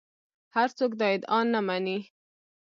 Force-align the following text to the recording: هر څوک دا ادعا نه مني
هر 0.55 0.69
څوک 0.77 0.91
دا 0.99 1.07
ادعا 1.15 1.39
نه 1.53 1.59
مني 1.67 1.99